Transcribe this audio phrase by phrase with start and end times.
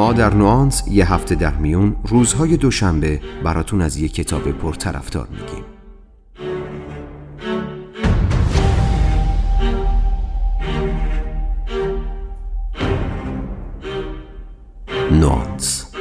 [0.00, 5.64] ما در نوانس یه هفته در میون روزهای دوشنبه براتون از یه کتاب پرطرفدار میگیم
[15.20, 15.92] نوانس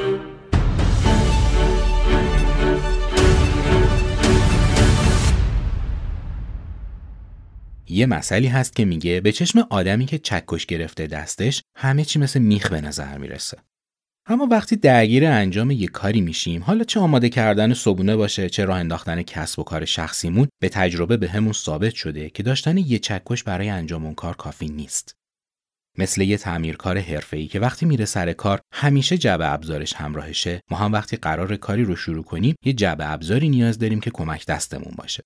[7.87, 12.39] یه مسئله هست که میگه به چشم آدمی که چکش گرفته دستش همه چی مثل
[12.39, 13.68] میخ به نظر می‌رسه.
[14.31, 18.79] اما وقتی درگیر انجام یک کاری میشیم حالا چه آماده کردن صبونه باشه چه راه
[18.79, 23.43] انداختن کسب و کار شخصیمون به تجربه به همون ثابت شده که داشتن یه چکش
[23.43, 25.13] برای انجام اون کار کافی نیست.
[25.97, 30.61] مثل یه تعمیرکار حرفه‌ای که وقتی میره سر کار همیشه جعبه ابزارش همراهشه.
[30.71, 34.45] ما هم وقتی قرار کاری رو شروع کنیم یه جعبه ابزاری نیاز داریم که کمک
[34.45, 35.23] دستمون باشه.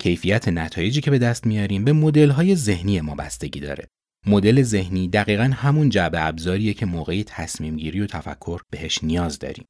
[0.00, 3.88] کیفیت نتایجی که به دست میاریم به مدل‌های ذهنی ما بستگی داره.
[4.26, 9.64] مدل ذهنی دقیقا همون جعبه ابزاریه که موقعی تصمیم گیری و تفکر بهش نیاز داریم.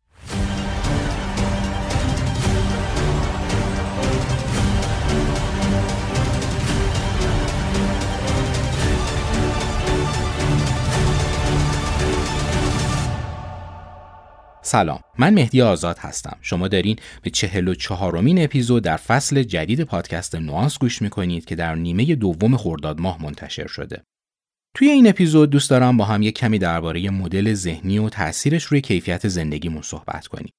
[14.63, 16.37] سلام من مهدی آزاد هستم.
[16.41, 21.55] شما دارین به چهل و چهارمین اپیزود در فصل جدید پادکست نوانس گوش می‌کنید که
[21.55, 24.03] در نیمه دوم خرداد ماه منتشر شده.
[24.75, 28.81] توی این اپیزود دوست دارم با هم یک کمی درباره مدل ذهنی و تاثیرش روی
[28.81, 30.53] کیفیت زندگیمون صحبت کنیم.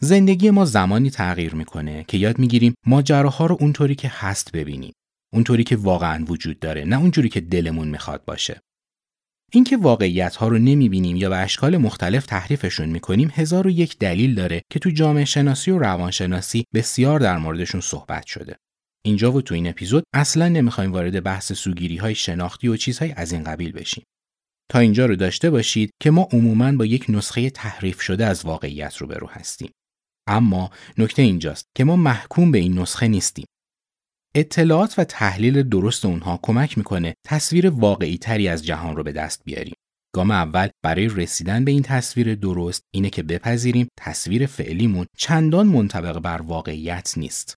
[0.00, 4.92] زندگی ما زمانی تغییر می‌کنه که یاد می‌گیریم ماجراها رو اونطوری که هست ببینیم.
[5.32, 8.60] اونطوری که واقعا وجود داره نه اونجوری که دلمون می‌خواد باشه.
[9.52, 14.34] اینکه واقعیت ها رو نمی‌بینیم یا به اشکال مختلف تحریفشون می‌کنیم هزار و یک دلیل
[14.34, 18.56] داره که تو جامعه شناسی و روانشناسی بسیار در موردشون صحبت شده.
[19.06, 23.32] اینجا و تو این اپیزود اصلا نمی‌خوایم وارد بحث سوگیری های شناختی و چیزهای از
[23.32, 24.04] این قبیل بشیم.
[24.70, 28.96] تا اینجا رو داشته باشید که ما عموما با یک نسخه تحریف شده از واقعیت
[28.96, 29.70] روبرو هستیم.
[30.28, 33.46] اما نکته اینجاست که ما محکوم به این نسخه نیستیم.
[34.34, 39.42] اطلاعات و تحلیل درست اونها کمک می‌کنه تصویر واقعی تری از جهان رو به دست
[39.44, 39.74] بیاریم.
[40.14, 46.18] گام اول برای رسیدن به این تصویر درست اینه که بپذیریم تصویر فعلیمون چندان منطبق
[46.18, 47.54] بر واقعیت نیست.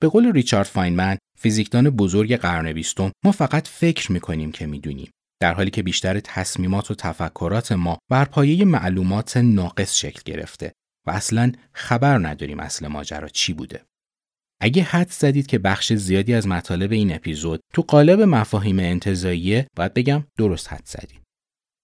[0.00, 5.10] به قول ریچارد فاینمن، فیزیکدان بزرگ قرن بیستم، ما فقط فکر می‌کنیم که می‌دونیم.
[5.42, 10.72] در حالی که بیشتر تصمیمات و تفکرات ما بر پایه معلومات ناقص شکل گرفته
[11.06, 13.84] و اصلا خبر نداریم اصل ماجرا چی بوده.
[14.60, 19.94] اگه حد زدید که بخش زیادی از مطالب این اپیزود تو قالب مفاهیم انتظاییه باید
[19.94, 21.22] بگم درست حد زدید.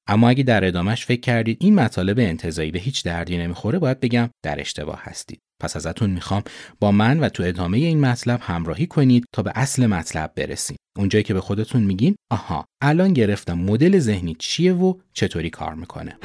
[0.08, 4.30] اما اگه در ادامش فکر کردید این مطالب انتظایی به هیچ دردی نمی‌خوره باید بگم
[4.44, 5.40] در اشتباه هستید.
[5.62, 6.42] پس ازتون می‌خوام
[6.80, 10.76] با من و تو ادامه این مطلب همراهی کنید تا به اصل مطلب برسیم.
[10.98, 16.18] اونجایی که به خودتون میگین آها الان گرفتم مدل ذهنی چیه و چطوری کار می‌کنه.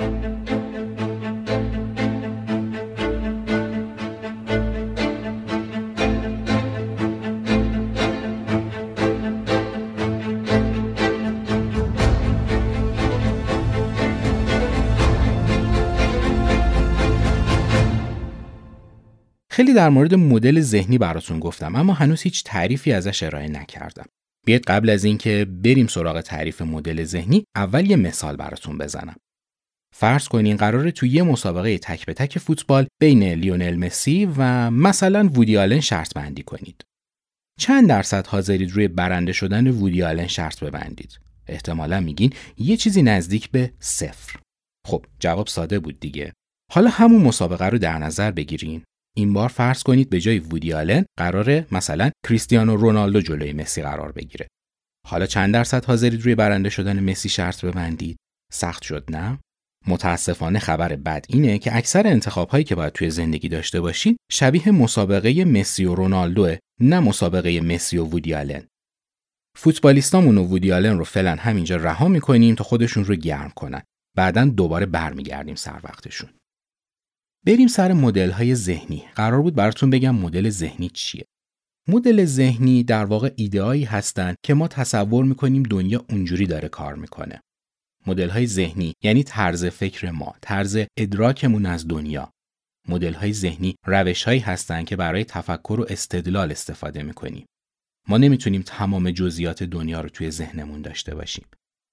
[19.60, 24.06] خیلی در مورد مدل ذهنی براتون گفتم اما هنوز هیچ تعریفی ازش ارائه نکردم.
[24.46, 29.16] بیاید قبل از اینکه بریم سراغ تعریف مدل ذهنی اول یه مثال براتون بزنم.
[29.96, 35.28] فرض کنین قراره توی یه مسابقه تک به تک فوتبال بین لیونل مسی و مثلا
[35.28, 36.84] وودی آلن شرط بندی کنید.
[37.60, 43.52] چند درصد حاضرید روی برنده شدن وودی آلن شرط ببندید؟ احتمالا میگین یه چیزی نزدیک
[43.52, 44.40] به صفر.
[44.88, 46.34] خب جواب ساده بود دیگه.
[46.72, 48.84] حالا همون مسابقه رو در نظر بگیرین
[49.18, 54.12] این بار فرض کنید به جای وودی آلن قراره مثلا کریستیانو رونالدو جلوی مسی قرار
[54.12, 54.48] بگیره.
[55.08, 58.18] حالا چند درصد حاضرید روی برنده شدن مسی شرط ببندید؟
[58.52, 59.40] سخت شد نه؟
[59.88, 64.72] متاسفانه خبر بد اینه که اکثر انتخاب هایی که باید توی زندگی داشته باشید شبیه
[64.72, 68.64] مسابقه مسی و رونالدو نه مسابقه مسی و وودی آلن.
[69.58, 73.82] فوتبالیستامون و وودی آلن رو فعلا همینجا رها می‌کنیم تا خودشون رو گرم کنن.
[74.18, 76.30] بعدا دوباره برمیگردیم سر وقتشون.
[77.46, 79.04] بریم سر مدل های ذهنی.
[79.16, 81.26] قرار بود براتون بگم مدل ذهنی چیه.
[81.88, 87.42] مدل ذهنی در واقع ایدهایی هستند که ما تصور می‌کنیم دنیا اونجوری داره کار می‌کنه.
[88.08, 92.32] مدل های ذهنی یعنی طرز فکر ما، طرز ادراکمون از دنیا.
[92.88, 97.46] مدل های ذهنی روش هایی هستند که برای تفکر و استدلال استفاده می‌کنیم.
[98.08, 101.46] ما نمی‌تونیم تمام جزئیات دنیا رو توی ذهنمون داشته باشیم.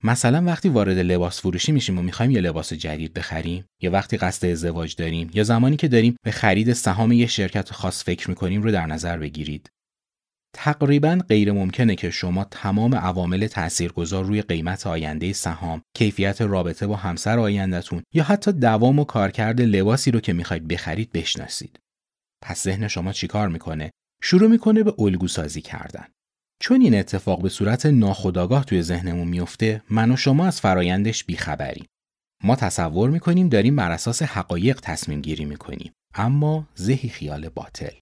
[0.04, 4.46] مثلا وقتی وارد لباس فروشی میشیم و می‌خوایم یه لباس جدید بخریم یا وقتی قصد
[4.46, 8.72] ازدواج داریم یا زمانی که داریم به خرید سهام یه شرکت خاص فکر می‌کنیم رو
[8.72, 9.68] در نظر بگیرید
[10.54, 16.96] تقریبا غیر ممکنه که شما تمام عوامل تاثیرگذار روی قیمت آینده سهام، کیفیت رابطه با
[16.96, 21.78] همسر آیندهتون یا حتی دوام و کارکرد لباسی رو که می‌خواید بخرید بشناسید.
[22.44, 23.90] پس ذهن شما چیکار می‌کنه؟
[24.22, 26.06] شروع می‌کنه به الگو سازی کردن.
[26.60, 31.86] چون این اتفاق به صورت ناخودآگاه توی ذهنمون میفته، من و شما از فرایندش بیخبریم.
[32.44, 37.94] ما تصور می‌کنیم داریم بر اساس حقایق تصمیم گیری می‌کنیم اما ذهی خیال باطل.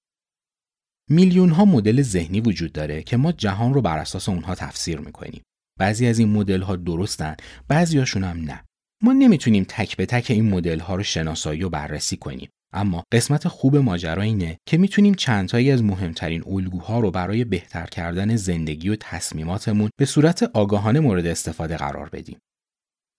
[1.11, 5.43] میلیون ها مدل ذهنی وجود داره که ما جهان رو بر اساس اونها تفسیر می‌کنیم.
[5.79, 7.37] بعضی از این مدل ها درستن
[7.69, 8.65] بعضیاشون هم نه.
[9.03, 12.49] ما نمی‌تونیم تک به تک این مدل ها رو شناسایی و بررسی کنیم.
[12.75, 18.37] اما قسمت خوب ماجرا اینه که می‌تونیم چندتایی از مهمترین الگوها رو برای بهتر کردن
[18.37, 22.39] زندگی و تصمیماتمون به صورت آگاهانه مورد استفاده قرار بدیم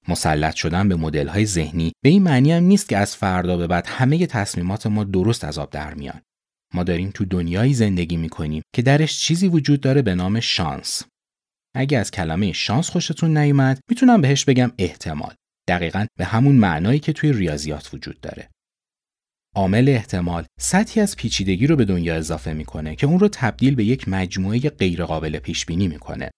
[0.08, 3.68] مسلط شدن به مدل های ذهنی به این معنی هم نیست که از فردا به
[3.68, 6.22] بعد همه تصمیمات ما درست از آب در میان.
[6.74, 11.04] ما داریم تو دنیایی زندگی می‌کنیم که درش چیزی وجود داره به نام شانس.
[11.76, 15.34] اگه از کلمه شانس خوشتون نیومد می‌تونم بهش بگم احتمال.
[15.68, 18.50] دقیقا به همون معنایی که توی ریاضیات وجود داره.
[19.56, 23.84] عامل احتمال سطحی از پیچیدگی رو به دنیا اضافه می‌کنه که اون رو تبدیل به
[23.84, 26.32] یک مجموعه غیرقابل پیش بینی می‌کنه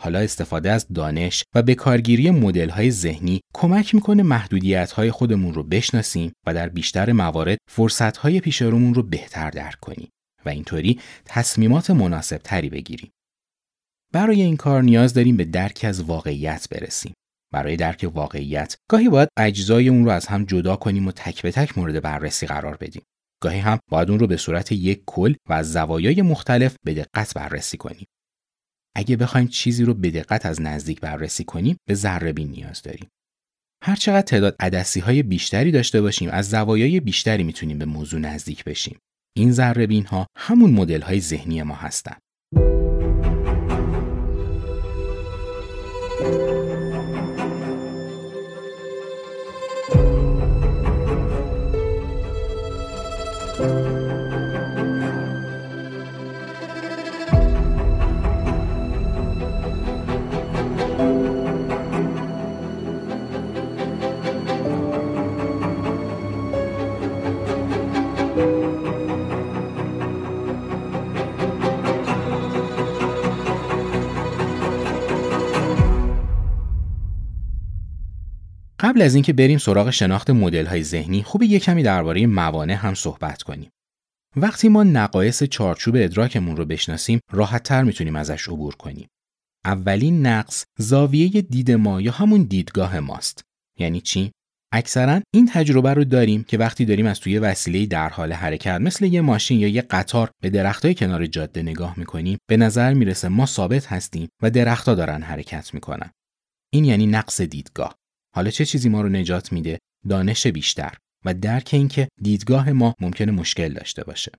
[0.00, 5.54] حالا استفاده از دانش و به کارگیری مدل های ذهنی کمک می‌کنه محدودیت های خودمون
[5.54, 10.08] رو بشناسیم و در بیشتر موارد فرصت های پیش رومون رو بهتر درک کنیم
[10.44, 13.10] و اینطوری تصمیمات مناسب تری بگیریم.
[14.12, 17.12] برای این کار نیاز داریم به درک از واقعیت برسیم.
[17.52, 21.50] برای درک واقعیت گاهی باید اجزای اون رو از هم جدا کنیم و تک به
[21.50, 23.02] تک مورد بررسی قرار بدیم.
[23.42, 27.34] گاهی هم باید اون رو به صورت یک کل و از زوایای مختلف به دقت
[27.34, 28.06] بررسی کنیم.
[28.96, 33.08] اگه بخوایم چیزی رو به دقت از نزدیک بررسی کنیم به ذره نیاز داریم.
[33.82, 38.64] هر چقدر تعداد عدسی های بیشتری داشته باشیم از زوایای بیشتری می‌تونیم به موضوع نزدیک
[38.64, 38.98] بشیم.
[39.36, 42.20] این ذره ها همون مدل های ذهنی ما هستند.
[78.90, 82.94] قبل از اینکه بریم سراغ شناخت مدل های ذهنی خوب یه کمی درباره موانع هم
[82.94, 83.70] صحبت کنیم.
[84.36, 89.08] وقتی ما نقایص چارچوب ادراکمون رو بشناسیم راحت تر می‌تونیم ازش عبور کنیم.
[89.64, 93.42] اولین نقص زاویه دید ما یا همون دیدگاه ماست.
[93.78, 94.32] یعنی چی؟
[94.72, 99.04] اکثرا این تجربه رو داریم که وقتی داریم از توی وسیله در حال حرکت مثل
[99.04, 103.46] یه ماشین یا یه قطار به درختای کنار جاده نگاه می‌کنیم به نظر می‌رسه ما
[103.46, 106.10] ثابت هستیم و درختها دارن حرکت می‌کنن.
[106.72, 107.99] این یعنی نقص دیدگاه.
[108.34, 109.78] حالا چه چیزی ما رو نجات میده؟
[110.08, 114.32] دانش بیشتر و درک اینکه دیدگاه ما ممکنه مشکل داشته باشه.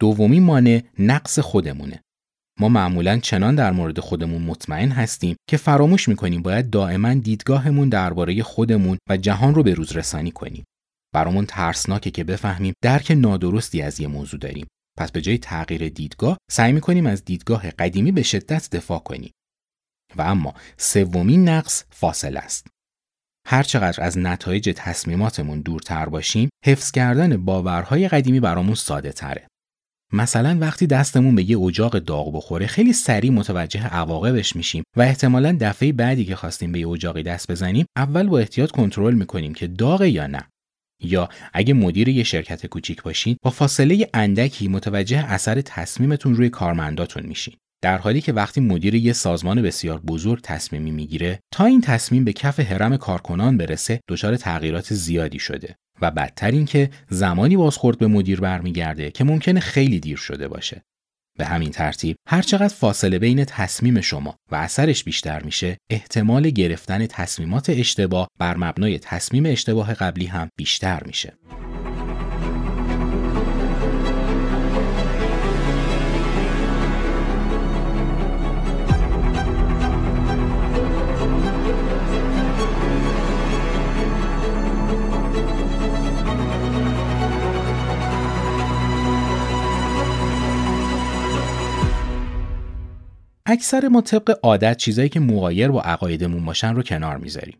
[0.00, 2.00] دومی مانع نقص خودمونه.
[2.60, 8.42] ما معمولا چنان در مورد خودمون مطمئن هستیم که فراموش می‌کنیم باید دائما دیدگاهمون درباره
[8.42, 10.64] خودمون و جهان رو به روز رسانی کنیم.
[11.14, 14.66] برامون ترسناکه که بفهمیم درک نادرستی از یه موضوع داریم.
[14.98, 19.32] پس به جای تغییر دیدگاه سعی می‌کنیم از دیدگاه قدیمی به شدت دفاع کنیم.
[20.16, 22.66] و اما سومین نقص فاصله است.
[23.46, 29.46] هرچقدر از نتایج تصمیماتمون دورتر باشیم، حفظ کردن باورهای قدیمی برامون ساده تره.
[30.12, 35.56] مثلا وقتی دستمون به یه اجاق داغ بخوره خیلی سریع متوجه عواقبش میشیم و احتمالا
[35.60, 39.66] دفعه بعدی که خواستیم به یه اجاقی دست بزنیم اول با احتیاط کنترل می‌کنیم که
[39.66, 40.48] داغ یا نه
[41.02, 47.26] یا اگه مدیر یه شرکت کوچیک باشین با فاصله اندکی متوجه اثر تصمیمتون روی کارمنداتون
[47.26, 52.24] میشین در حالی که وقتی مدیر یه سازمان بسیار بزرگ تصمیمی می‌گیره تا این تصمیم
[52.24, 55.76] به کف حرم کارکنان برسه دچار تغییرات زیادی شده.
[56.00, 60.82] و بدتر این که زمانی بازخورد به مدیر برمیگرده که ممکنه خیلی دیر شده باشه.
[61.38, 67.70] به همین ترتیب هرچقدر فاصله بین تصمیم شما و اثرش بیشتر میشه احتمال گرفتن تصمیمات
[67.70, 71.32] اشتباه بر مبنای تصمیم اشتباه قبلی هم بیشتر میشه.
[93.52, 97.58] اکثر ما طبق عادت چیزایی که مغایر با عقایدمون باشن رو کنار می‌ذاریم.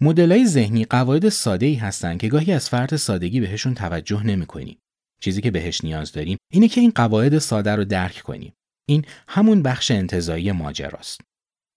[0.00, 4.78] مدلای ذهنی قواعد ساده ای هستن که گاهی از فرط سادگی بهشون توجه نمی‌کنیم.
[5.20, 8.52] چیزی که بهش نیاز داریم اینه که این قواعد ساده رو درک کنیم.
[8.88, 11.20] این همون بخش انتظایی ماجراست.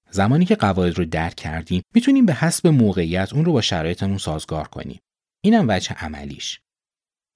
[0.10, 4.68] زمانی که قواعد رو درک کردیم می‌تونیم به حسب موقعیت اون رو با شرایطمون سازگار
[4.68, 5.00] کنیم.
[5.44, 6.60] اینم وجه عملیش.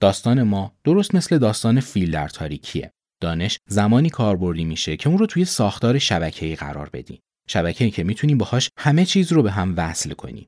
[0.00, 2.90] داستان ما درست مثل داستان فیل در تاریکیه.
[3.20, 7.20] دانش زمانی کاربردی میشه که اون رو توی ساختار شبکه‌ای قرار بدیم.
[7.48, 10.46] شبکه‌ای که می‌تونیم باهاش همه چیز رو به هم وصل کنیم.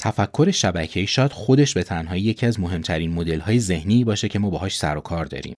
[0.00, 4.76] تفکر شبکه‌ای شاید خودش به تنهایی یکی از مهمترین مدل‌های ذهنی باشه که ما باهاش
[4.78, 5.54] سر و کار داریم.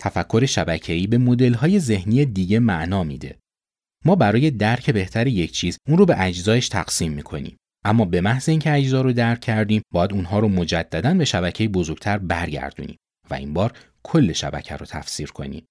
[0.00, 3.38] تفکر شبکه‌ای به مدل‌های ذهنی دیگه معنا میده.
[4.04, 7.56] ما برای درک بهتر یک چیز اون رو به اجزایش تقسیم می‌کنیم.
[7.84, 12.18] اما به محض اینکه اجزا رو درک کردیم باید اونها رو مجددا به شبکه بزرگتر
[12.18, 12.96] برگردونیم
[13.30, 15.66] و این بار کل شبکه رو تفسیر کنیم.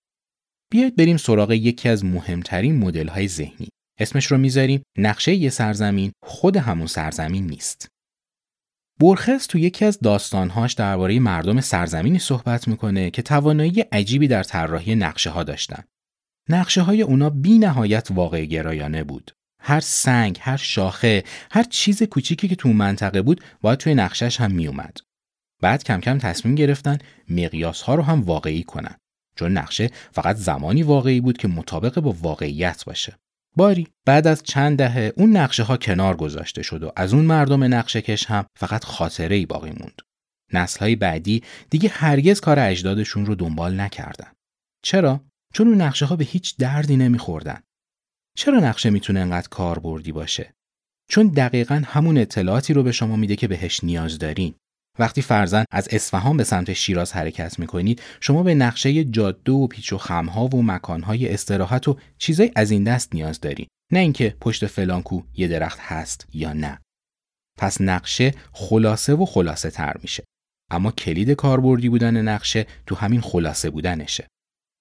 [0.71, 3.69] بیاید بریم سراغ یکی از مهمترین مدل‌های ذهنی.
[3.99, 7.87] اسمش رو می‌ذاریم نقشه یه سرزمین خود همون سرزمین نیست.
[8.99, 14.95] بورخس تو یکی از داستانهاش درباره مردم سرزمینی صحبت می‌کنه که توانایی عجیبی در طراحی
[14.95, 15.83] نقشه ها داشتن.
[16.49, 19.31] نقشه های اونا بی نهایت واقع گرایانه بود.
[19.61, 24.51] هر سنگ، هر شاخه، هر چیز کوچیکی که تو منطقه بود باید توی نقشش هم
[24.51, 24.97] میومد.
[25.61, 26.97] بعد کم کم تصمیم گرفتن
[27.29, 28.95] مقیاس ها رو هم واقعی کنن.
[29.39, 33.15] چون نقشه فقط زمانی واقعی بود که مطابق با واقعیت باشه.
[33.55, 37.63] باری بعد از چند دهه اون نقشه ها کنار گذاشته شد و از اون مردم
[37.63, 40.01] نقشه کش هم فقط خاطره ای باقی موند.
[40.53, 44.31] نسل های بعدی دیگه هرگز کار اجدادشون رو دنبال نکردن.
[44.83, 47.61] چرا؟ چون اون نقشه ها به هیچ دردی نمیخوردن.
[48.37, 50.53] چرا نقشه می‌تونه انقدر کاربردی باشه؟
[51.09, 54.55] چون دقیقا همون اطلاعاتی رو به شما میده که بهش نیاز دارین.
[54.99, 59.93] وقتی فرزن از اصفهان به سمت شیراز حرکت می‌کنید شما به نقشه جاده و پیچ
[59.93, 64.65] و خمها و مکانهای استراحت و چیزای از این دست نیاز دارید نه اینکه پشت
[64.65, 66.79] فلانکو یه درخت هست یا نه.
[67.57, 70.23] پس نقشه خلاصه و خلاصه تر میشه.
[70.71, 74.27] اما کلید کاربردی بودن نقشه تو همین خلاصه بودنشه.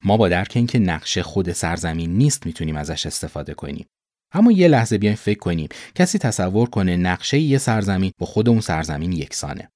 [0.04, 3.86] ما با درک اینکه نقشه خود سرزمین نیست می‌تونیم ازش استفاده کنیم.
[4.32, 5.68] اما یه لحظه بیاین فکر کنیم.
[5.94, 9.68] کسی تصور کنه نقشه یه سرزمین با خود اون سرزمین یکسانه.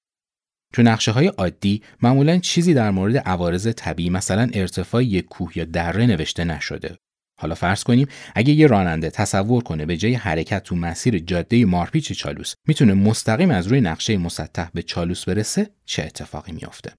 [0.72, 5.64] تو نقشه های عادی معمولا چیزی در مورد عوارض طبیعی مثلا ارتفاع یک کوه یا
[5.64, 6.96] دره نوشته نشده.
[7.40, 12.12] حالا فرض کنیم اگه یه راننده تصور کنه به جای حرکت تو مسیر جاده مارپیچ
[12.12, 16.92] چالوس می‌تونه مستقیم از روی نقشه مسطح به چالوس برسه چه اتفاقی میافته؟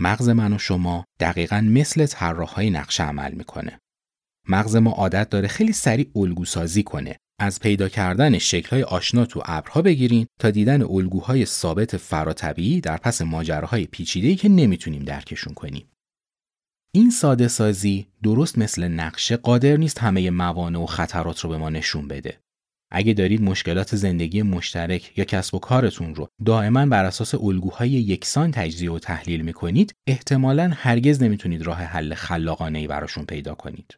[0.00, 3.78] مغز من و شما دقیقا مثل طراحهای نقشه عمل می‌کنه.
[4.48, 9.42] مغز ما عادت داره خیلی سریع الگو سازی کنه از پیدا کردن شکل‌های آشنا تو
[9.44, 15.88] ابرها بگیرین تا دیدن الگوهای ثابت فراتبیعی در پس ماجراهای پیچیده‌ای که نمی‌تونیم درکشون کنیم.
[16.94, 21.70] این ساده سازی درست مثل نقشه قادر نیست همه موانع و خطرات رو به ما
[21.70, 22.40] نشون بده.
[22.92, 28.50] اگه دارید مشکلات زندگی مشترک یا کسب و کارتون رو دائما بر اساس الگوهای یکسان
[28.50, 33.96] تجزیه و تحلیل می‌کنید، احتمالاً هرگز نمی‌تونید راه حل خلاقانه براشون پیدا کنید.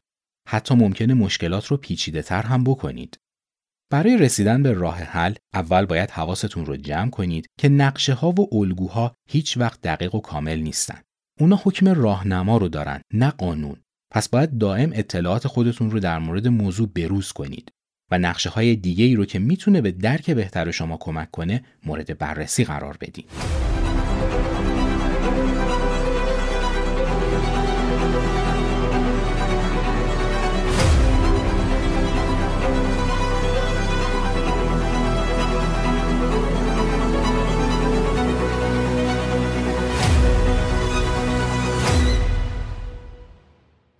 [0.49, 3.18] حتی ممکنه مشکلات رو پیچیده تر هم بکنید.
[3.92, 8.54] برای رسیدن به راه حل اول باید حواستون رو جمع کنید که نقشه ها و
[8.56, 11.00] الگوها هیچ وقت دقیق و کامل نیستن.
[11.40, 13.76] اونا حکم راهنما رو دارن نه قانون.
[14.12, 17.73] پس باید دائم اطلاعات خودتون رو در مورد موضوع بروز کنید
[18.11, 22.18] و نقشه های دیگه ای رو که می‌تونه به درک بهتر شما کمک کنه مورد
[22.18, 23.30] بررسی قرار بدید.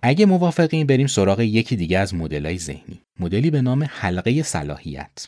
[0.03, 5.27] اگه موافقین بریم سراغ یکی دیگه از مدلای ذهنی مدلی به نام حلقه صلاحیت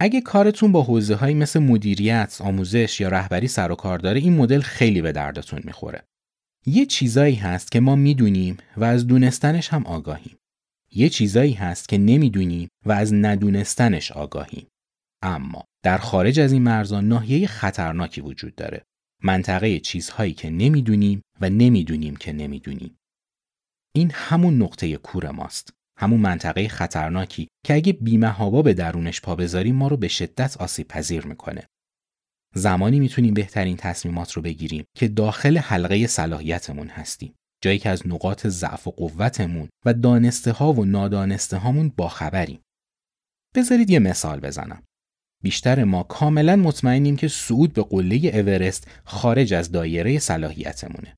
[0.00, 4.36] اگه کارتون با حوزه هایی مثل مدیریت، آموزش یا رهبری سر و کار داره این
[4.36, 6.04] مدل خیلی به دردتون می‌خوره.
[6.66, 10.36] یه چیزایی هست که ما می‌دونیم و از دونستنش هم آگاهیم.
[10.92, 14.66] یه چیزایی هست که نمی‌دونیم و از ندونستنش آگاهیم.
[15.22, 18.82] اما در خارج از این مرزا ناحیه خطرناکی وجود داره.
[19.22, 22.96] منطقه چیزهایی که نمی‌دونیم و نمی‌دونیم که نمی‌دونیم.
[23.96, 25.72] این همون نقطه کور ماست.
[25.98, 30.88] همون منطقه خطرناکی که اگه بیمهابا به درونش پا بذاریم ما رو به شدت آسیب
[30.88, 31.66] پذیر می‌کنه.
[32.54, 37.34] زمانی می‌تونیم بهترین تصمیمات رو بگیریم که داخل حلقه صلاحیتمون هستیم.
[37.62, 42.60] جایی که از نقاط ضعف و قوتمون و دانسته ها و نادانسته هامون باخبریم.
[43.54, 44.82] بذارید یه مثال بزنم.
[45.42, 51.16] بیشتر ما کاملا مطمئنیم که صعود به قله اورست خارج از دایره صلاحیتمونه.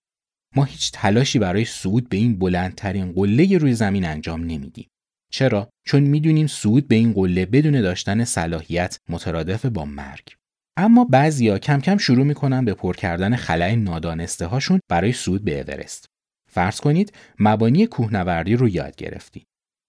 [0.56, 4.88] ما هیچ تلاشی برای صعود به این بلندترین قله روی زمین انجام نمیدیم.
[5.32, 10.34] چرا؟ چون می‌دونیم صعود به این قله بدون داشتن صلاحیت مترادف با مرگ.
[10.76, 15.60] اما بعضیا کم کم شروع می‌کنن به پر کردن خلای نادانسته هاشون برای صعود به
[15.60, 16.06] اورست.
[16.50, 19.46] فرض کنید مبانی کوهنوردی رو یاد گرفتید.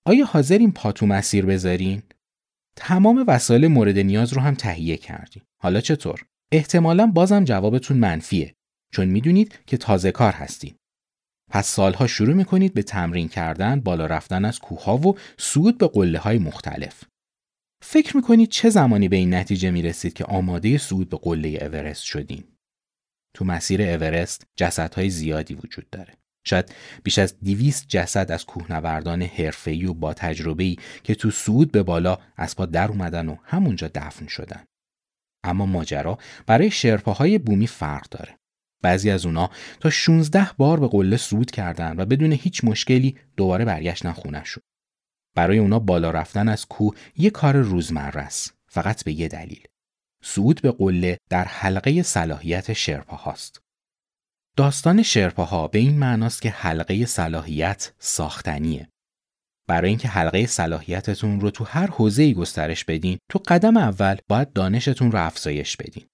[0.07, 2.03] آیا حاضرین پاتو مسیر بذارین؟
[2.75, 5.43] تمام وسایل مورد نیاز رو هم تهیه کردیم.
[5.61, 8.55] حالا چطور؟ احتمالا بازم جوابتون منفیه
[8.91, 10.75] چون می‌دونید که تازه کار هستید.
[11.51, 16.19] پس سالها شروع می‌کنید به تمرین کردن، بالا رفتن از کوهها و صعود به قله
[16.19, 17.03] های مختلف.
[17.83, 22.43] فکر می‌کنید چه زمانی به این نتیجه می‌رسید که آماده صعود به قله اورست شدین؟
[23.35, 26.13] تو مسیر اورست جسدهای زیادی وجود داره.
[26.47, 31.83] شاید بیش از دیویست جسد از کوهنوردان حرفه‌ای و با تجربه‌ای که تو صعود به
[31.83, 34.65] بالا از پا در اومدن و همونجا دفن شدن.
[35.43, 38.37] اما ماجرا برای شرپاهای بومی فرق داره.
[38.81, 43.65] بعضی از اونا تا 16 بار به قله صعود کردن و بدون هیچ مشکلی دوباره
[43.65, 44.63] برگشتن خونهشون.
[45.35, 49.63] برای اونا بالا رفتن از کوه یه کار روزمره است فقط به یه دلیل.
[50.23, 53.61] صعود به قله در حلقه صلاحیت شرپا هاست.
[54.57, 58.89] داستان شرپاها به این معناست که حلقه صلاحیت ساختنیه.
[59.67, 65.11] برای اینکه حلقه صلاحیتتون رو تو هر حوزه‌ای گسترش بدین، تو قدم اول باید دانشتون
[65.11, 66.05] رو افزایش بدین.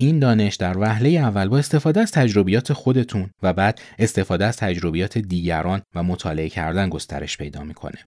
[0.00, 5.18] این دانش در وهله اول با استفاده از تجربیات خودتون و بعد استفاده از تجربیات
[5.18, 8.04] دیگران و مطالعه کردن گسترش پیدا می‌کنه.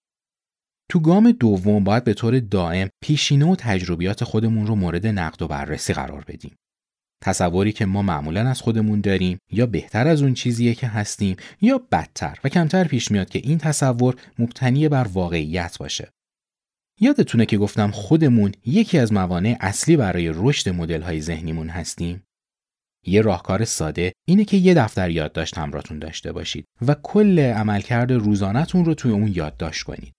[0.91, 5.47] تو گام دوم باید به طور دائم پیشینه و تجربیات خودمون رو مورد نقد و
[5.47, 6.55] بررسی قرار بدیم.
[7.23, 11.81] تصوری که ما معمولا از خودمون داریم یا بهتر از اون چیزیه که هستیم یا
[11.91, 16.09] بدتر و کمتر پیش میاد که این تصور مبتنی بر واقعیت باشه.
[17.01, 22.23] یادتونه که گفتم خودمون یکی از موانع اصلی برای رشد مدل های ذهنیمون هستیم؟
[23.05, 28.85] یه راهکار ساده اینه که یه دفتر یادداشت همراهتون داشته باشید و کل عملکرد روزانهتون
[28.85, 30.13] رو توی اون یادداشت کنید.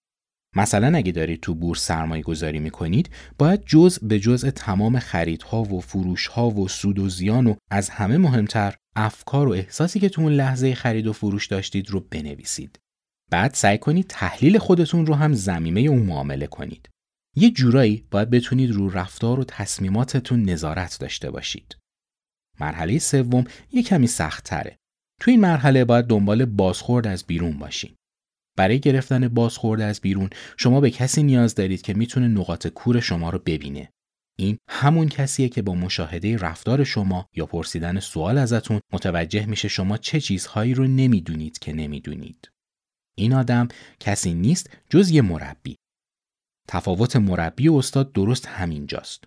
[0.56, 5.80] مثلا اگه دارید تو بورس سرمایه گذاری می‌کنید باید جز به جزء تمام خریدها و
[5.80, 10.32] فروشها و سود و زیان و از همه مهمتر افکار و احساسی که تو اون
[10.32, 12.78] لحظه خرید و فروش داشتید رو بنویسید.
[13.30, 16.88] بعد سعی کنید تحلیل خودتون رو هم زمینه اون معامله کنید.
[17.36, 21.76] یه جورایی باید بتونید رو رفتار و تصمیماتتون نظارت داشته باشید.
[22.60, 24.76] مرحله سوم یه کمی سخت تره.
[25.21, 27.95] تو این مرحله باید دنبال بازخورد از بیرون باشین.
[28.58, 33.30] برای گرفتن بازخورد از بیرون شما به کسی نیاز دارید که می‌تونه نقاط کور شما
[33.30, 33.90] رو ببینه.
[34.38, 39.97] این همون کسیه که با مشاهده رفتار شما یا پرسیدن سوال ازتون متوجه میشه شما
[39.97, 42.50] چه چیزهایی رو نمی‌دونید که نمی‌دونید.
[43.21, 43.69] این آدم
[44.00, 45.76] کسی نیست جز یه مربی.
[46.69, 49.25] تفاوت مربی و استاد درست همینجاست.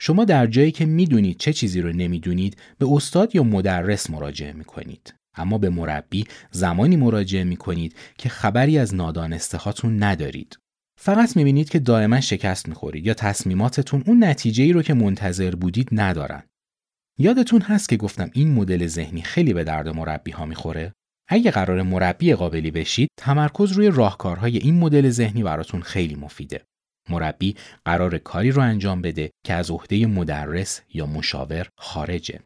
[0.00, 5.14] شما در جایی که می‌دونید چه چیزی رو نمی‌دونید به استاد یا مدرس مراجعه می‌کنید.
[5.36, 10.58] اما به مربی زمانی مراجعه می کنید که خبری از نادانسته هاتون ندارید.
[11.00, 14.94] فقط می بینید که دائما شکست می خورید یا تصمیماتتون اون نتیجه ای رو که
[14.94, 16.42] منتظر بودید ندارن.
[17.18, 20.92] یادتون هست که گفتم این مدل ذهنی خیلی به درد مربی ها می‌خوره؟
[21.28, 26.62] اگه قرار مربی قابلی بشید، تمرکز روی راهکارهای این مدل ذهنی براتون خیلی مفیده.
[27.10, 32.40] مربی قرار کاری رو انجام بده که از عهده مدرس یا مشاور خارجه.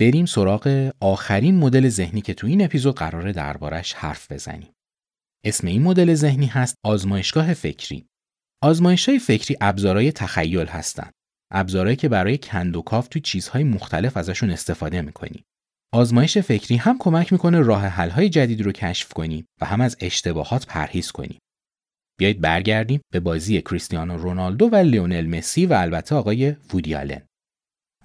[0.00, 4.72] بریم سراغ آخرین مدل ذهنی که تو این اپیزود قراره دربارش حرف بزنیم.
[5.44, 8.06] اسم این مدل ذهنی هست آزمایشگاه فکری.
[8.62, 11.12] آزمایشهای فکری ابزارهای تخیل هستند.
[11.52, 15.44] ابزارهایی که برای کند و کاف توی چیزهای مختلف ازشون استفاده می‌کنیم.
[15.94, 20.66] آزمایش فکری هم کمک می‌کنه راه حل‌های جدید رو کشف کنیم و هم از اشتباهات
[20.66, 21.38] پرهیز کنیم.
[22.18, 26.94] بیایید برگردیم به بازی کریستیانو رونالدو و لیونل مسی و البته آقای وودی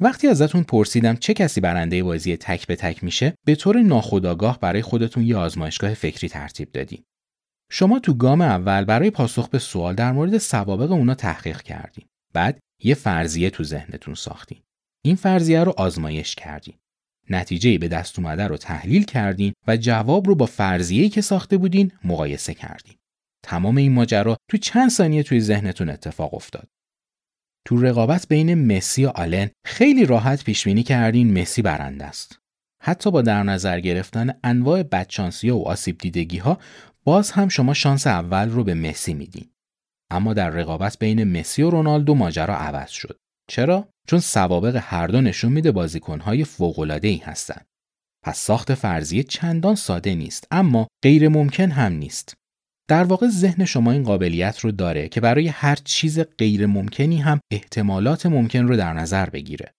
[0.04, 4.82] وقتی ازتون پرسیدم چه کسی برنده بازی تک به تک میشه به طور ناخودآگاه برای
[4.82, 7.04] خودتون یه آزمایشگاه فکری ترتیب دادین.
[7.72, 12.06] شما تو گام اول برای پاسخ به سوال در مورد سوابق اونا تحقیق کردین.
[12.34, 14.58] بعد یه فرضیه تو ذهنتون ساختین.
[15.06, 16.76] این فرضیه رو آزمایش کردین.
[17.30, 21.92] نتیجه به دست اومده رو تحلیل کردین و جواب رو با فرضیه‌ای که ساخته بودین
[22.04, 22.96] مقایسه کردین.
[23.44, 26.68] تمام این ماجرا تو چند ثانیه توی ذهنتون اتفاق افتاد.
[27.66, 32.40] تو رقابت بین مسی و آلن خیلی راحت پیش بینی کردین مسی برنده است.
[32.82, 36.58] حتی با در نظر گرفتن انواع بدشانسی و آسیب دیدگی ها
[37.04, 39.50] باز هم شما شانس اول رو به مسی میدین.
[40.14, 45.22] اما در رقابت بین مسی و رونالدو ماجرا عوض شد چرا چون سوابق هر دو
[45.22, 46.46] نشون میده بازیکنهای
[47.04, 47.66] ای هستند
[48.26, 52.34] پس ساخت فرضیه چندان ساده نیست اما غیر ممکن هم نیست
[52.88, 57.40] در واقع ذهن شما این قابلیت رو داره که برای هر چیز غیر ممکنی هم
[57.52, 59.74] احتمالات ممکن رو در نظر بگیره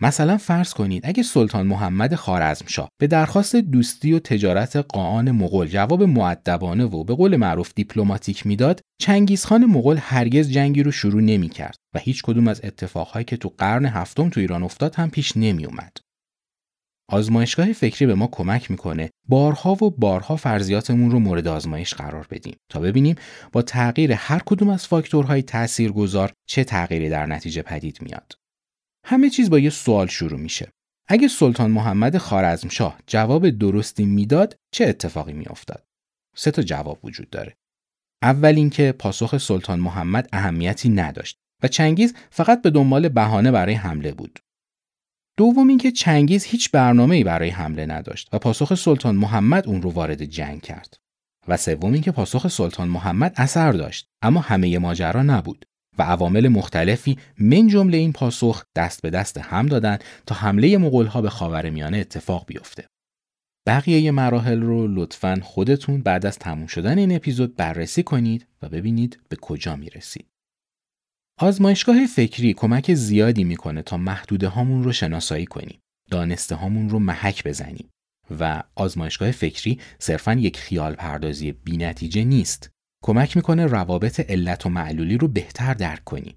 [0.00, 6.02] مثلا فرض کنید اگه سلطان محمد خارزمشاه به درخواست دوستی و تجارت قاان مغول جواب
[6.02, 11.98] معدبانه و به قول معروف دیپلماتیک می‌داد چنگیزخان مغول هرگز جنگی رو شروع نمی‌کرد و
[11.98, 15.96] هیچ کدوم از اتفاقهایی که تو قرن هفتم تو ایران افتاد هم پیش نمی اومد.
[17.08, 22.56] آزمایشگاه فکری به ما کمک می‌کنه بارها و بارها فرضیاتمون رو مورد آزمایش قرار بدیم
[22.68, 23.14] تا ببینیم
[23.52, 28.32] با تغییر هر کدوم از فاکتورهای تاثیرگذار چه تغییری در نتیجه پدید میاد.
[29.04, 30.70] همه چیز با یه سوال شروع میشه.
[31.08, 35.84] اگه سلطان محمد خارزمشاه جواب درستی می‌داد چه اتفاقی میافتاد؟
[36.36, 37.56] سه تا جواب وجود داره.
[38.22, 44.12] اول اینکه پاسخ سلطان محمد اهمیتی نداشت و چنگیز فقط به دنبال بهانه برای حمله
[44.12, 44.38] بود.
[45.36, 50.24] دوم اینکه چنگیز هیچ برنامه‌ای برای حمله نداشت و پاسخ سلطان محمد اون رو وارد
[50.24, 50.96] جنگ کرد.
[51.48, 55.64] و سوم اینکه پاسخ سلطان محمد اثر داشت اما همه ماجرا نبود
[55.98, 61.22] و عوامل مختلفی من جمله این پاسخ دست به دست هم دادن تا حمله مغولها
[61.22, 62.86] به خاورمیانه اتفاق بیفته.
[63.66, 69.18] بقیه مراحل رو لطفا خودتون بعد از تموم شدن این اپیزود بررسی کنید و ببینید
[69.28, 70.26] به کجا می‌رسید.
[71.40, 75.78] آزمایشگاه فکری کمک زیادی می‌کنه تا محدوده هامون رو شناسایی کنیم.
[76.10, 77.88] دانسته هامون رو محک بزنیم.
[78.40, 82.70] و آزمایشگاه فکری صرفا یک خیال پردازی بی نتیجه نیست.
[83.04, 86.36] کمک می‌کنه روابط علت و معلولی رو بهتر درک کنیم.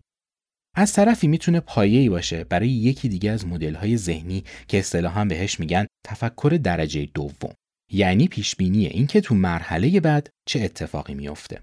[0.76, 5.86] از طرفی می‌تونه پایه‌ای باشه برای یکی دیگه از مدل‌های ذهنی که اصطلاحا بهش میگن
[6.06, 7.54] تفکر درجه دوم.
[7.92, 11.62] یعنی پیش بینی اینکه تو مرحله بعد چه اتفاقی میافته.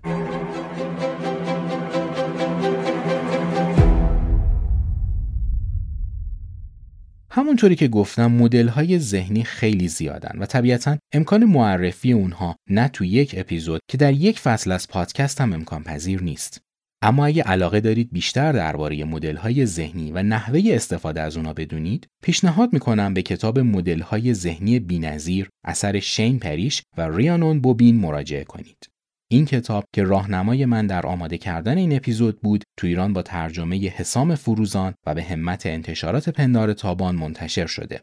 [7.36, 13.04] همونطوری که گفتم مدل های ذهنی خیلی زیادن و طبیعتا امکان معرفی اونها نه تو
[13.04, 16.60] یک اپیزود که در یک فصل از پادکست هم امکان پذیر نیست.
[17.02, 22.06] اما اگه علاقه دارید بیشتر درباره مدل های ذهنی و نحوه استفاده از اونها بدونید،
[22.22, 28.44] پیشنهاد می‌کنم به کتاب مدل های ذهنی بینظیر اثر شین پریش و ریانون بوبین مراجعه
[28.44, 28.95] کنید.
[29.30, 33.88] این کتاب که راهنمای من در آماده کردن این اپیزود بود تو ایران با ترجمه
[33.88, 38.02] حسام فروزان و به همت انتشارات پندار تابان منتشر شده.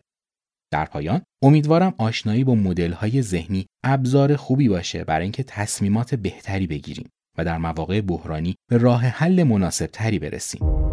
[0.71, 2.57] در پایان امیدوارم آشنایی با
[2.95, 8.77] های ذهنی ابزار خوبی باشه برای اینکه تصمیمات بهتری بگیریم و در مواقع بحرانی به
[8.77, 10.92] راه حل مناسب تری برسیم.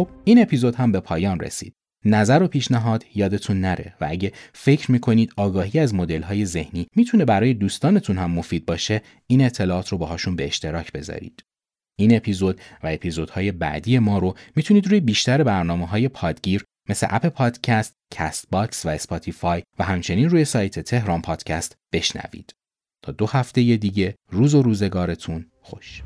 [0.00, 1.74] خب این اپیزود هم به پایان رسید.
[2.04, 7.24] نظر و پیشنهاد یادتون نره و اگه فکر می‌کنید آگاهی از مدل های ذهنی می‌تونه
[7.24, 11.42] برای دوستانتون هم مفید باشه این اطلاعات رو باهاشون به اشتراک بذارید.
[11.98, 17.26] این اپیزود و اپیزودهای بعدی ما رو می‌تونید روی بیشتر برنامه های پادگیر مثل اپل
[17.26, 22.52] پادکست، کست باکس و اسپاتیفای و همچنین روی سایت تهران پادکست بشنوید.
[23.02, 26.02] تا دو هفته دیگه روز و روزگارتون خوش.